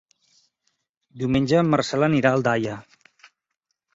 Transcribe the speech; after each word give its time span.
Diumenge 1.23 1.59
en 1.59 1.69
Marcel 1.75 2.07
anirà 2.07 2.31
a 2.31 2.37
Aldaia. 2.39 2.79